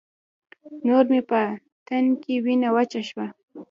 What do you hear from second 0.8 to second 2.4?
نور مې په تن کې